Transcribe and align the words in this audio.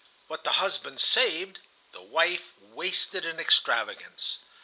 What 0.25 0.43
the 0.43 0.53
husband 0.53 0.99
saved, 0.99 1.59
the 1.91 2.01
wife 2.01 2.53
wasted 2.59 3.23
in 3.23 3.39
extravagance. 3.39 4.39